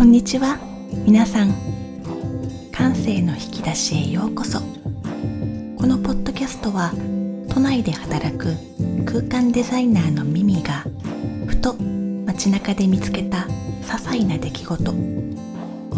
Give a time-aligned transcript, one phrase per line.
[0.00, 0.56] こんにちは。
[1.04, 1.52] 皆さん
[2.72, 4.60] 感性の引き出しへようこそ。
[4.60, 4.64] こ
[5.86, 6.90] のポッドキャストは
[7.50, 8.56] 都内で働く
[9.04, 10.86] 空間デザイナーのミミが
[11.46, 11.74] ふと
[12.24, 13.46] 街中で見つけた
[13.82, 14.90] 些細な出来事。
[14.90, 14.96] わ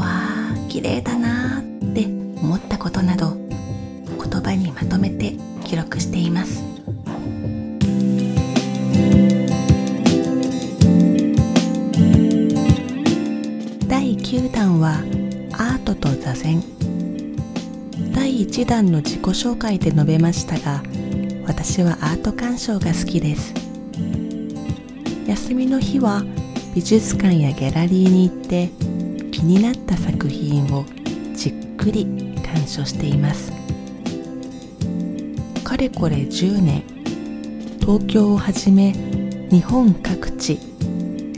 [0.01, 2.07] あ綺麗だなーって
[2.43, 6.72] 思ったことなど言葉にまとめて記録しています。
[14.13, 14.99] 第9弾は
[15.53, 16.63] アートと座禅。
[18.13, 20.83] 第1弾の自己紹介で述べましたが
[21.47, 23.55] 私はアート鑑賞が好きです。
[25.27, 26.23] 休みの日は
[26.75, 28.69] 美術館やギャラリーに行って
[29.31, 30.85] 気になった作品を
[31.35, 32.05] じっくり
[32.45, 33.51] 鑑賞しています。
[35.65, 36.83] かれこれ10年
[37.81, 38.93] 東京をはじめ
[39.51, 40.59] 日本各地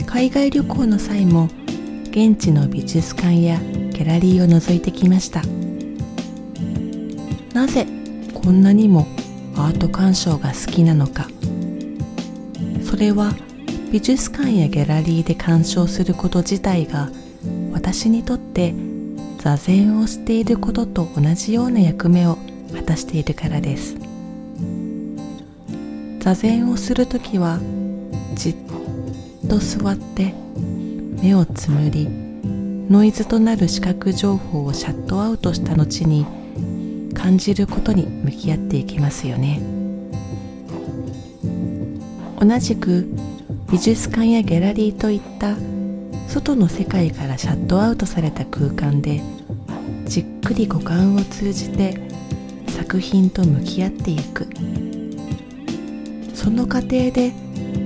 [0.06, 1.48] 海外旅行の際も
[2.17, 5.43] 現地の美術館やギャラリーを覗いてきました。
[7.53, 7.89] なぜ
[8.33, 9.09] こんなにも
[9.56, 11.27] アート鑑賞が好きなのか。
[12.89, 13.34] それは
[13.91, 17.11] 美術館やギャラリーで鑑賞すること自体が
[17.73, 18.77] 私にとって
[19.41, 22.39] 座禅をしていることと同じような役目を
[22.77, 23.97] 果たしているからです。
[26.21, 27.59] 座禅をするときは
[28.37, 28.56] じっ
[29.49, 30.33] と座って
[31.25, 32.06] 目をつむり
[32.91, 36.27] ノイズとなる視覚情報をシャットアウトした後に
[37.14, 39.58] 感じることに向き合っていきますよね。
[42.39, 43.08] 同じく
[43.72, 45.56] 美術館やギャラリーといった
[46.28, 49.22] 外の世界からシャットアウトされた空間で
[50.05, 51.98] じっくり五感を通じて
[52.69, 54.47] 作品と向き合っていく。
[56.34, 57.33] その過程で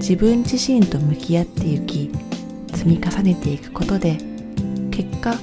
[0.00, 2.10] 自分自身と向き合っていき
[2.78, 4.18] 積み重ねていくことで
[4.92, 5.34] 結果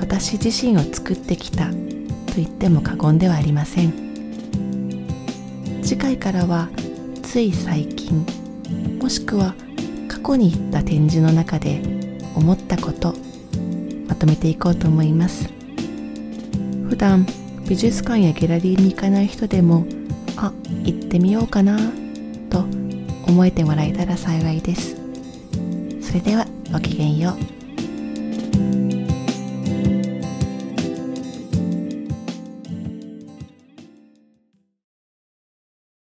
[0.00, 1.76] 私自身を作ってきたと
[2.34, 3.92] 言っても過言ではありません。
[5.84, 6.68] 次回からは
[7.22, 8.26] つい最近
[9.00, 9.54] もしくは
[10.08, 11.80] 過去に行った展示の中で
[12.34, 13.14] 思ったこと
[14.08, 15.48] まとめていこうと思います。
[16.88, 17.24] 普段
[17.68, 19.86] 美術館やギャラリーに行かない人でも
[20.36, 21.78] あ行ってみようかな
[22.50, 22.66] と
[23.28, 25.03] 思えてもらえたら幸いです。
[26.14, 27.63] それではごきげんよう。